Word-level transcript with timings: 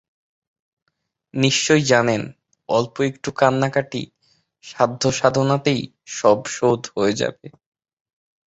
নিশ্চয় 1.33 1.81
জানেন, 1.91 2.21
অল্প 2.69 3.01
একটু 3.01 3.29
কান্নাকাটি-সাধ্যসাধনাতেই 3.39 5.81
সব 6.17 6.39
শোধ 6.55 6.81
হয়ে 6.95 7.13
যাবে। 7.21 7.47